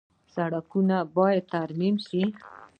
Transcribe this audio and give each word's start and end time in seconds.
سړکونه 0.33 0.97
باید 1.17 1.43
ترمیم 1.53 1.95
شي 2.07 2.21